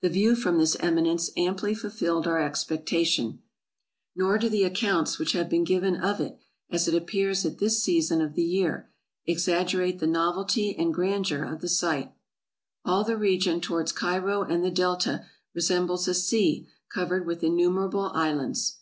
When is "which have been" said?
5.16-5.62